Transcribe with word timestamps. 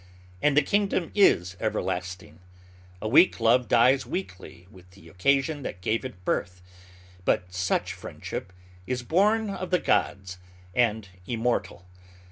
And 0.41 0.57
the 0.57 0.63
kingdom 0.63 1.11
is 1.13 1.55
everlasting. 1.59 2.39
A 3.03 3.07
weak 3.07 3.39
love 3.39 3.67
dies 3.67 4.03
weakly 4.03 4.65
with 4.71 4.89
the 4.89 5.07
occasion 5.09 5.61
that 5.61 5.81
gave 5.83 6.03
it 6.03 6.25
birth; 6.25 6.63
but 7.23 7.53
such 7.53 7.93
friendship 7.93 8.51
is 8.87 9.03
born 9.03 9.51
of 9.51 9.69
the 9.69 9.77
gods, 9.77 10.39
and 10.73 11.07
immortal. 11.27 11.85